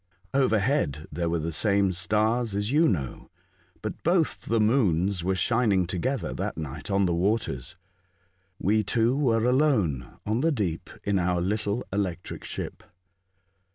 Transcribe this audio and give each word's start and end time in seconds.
Overhead 0.33 1.05
there 1.11 1.29
were 1.29 1.37
the 1.37 1.51
same 1.51 1.93
stars 1.93 2.55
as 2.55 2.71
you 2.71 2.87
know, 2.87 3.29
but 3.83 4.01
both 4.01 4.45
the 4.47 4.59
moons 4.59 5.23
were 5.23 5.35
shining 5.35 5.85
together 5.85 6.33
that 6.33 6.57
night 6.57 6.89
on 6.89 7.05
the 7.05 7.13
waters. 7.13 7.77
We 8.57 8.81
two 8.81 9.15
were 9.15 9.43
alone 9.45 10.17
on 10.25 10.41
the 10.41 10.51
deep 10.51 10.89
in 11.03 11.19
our 11.19 11.39
little 11.39 11.83
electric 11.93 12.43
ship. 12.45 12.81